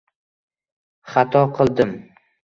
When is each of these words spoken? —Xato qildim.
—Xato 1.11 1.43
qildim. 1.59 1.95